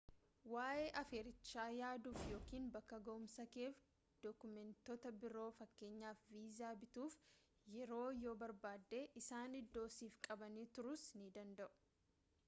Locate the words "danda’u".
11.41-11.71